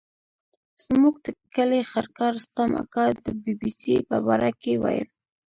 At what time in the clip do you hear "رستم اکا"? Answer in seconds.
2.39-3.05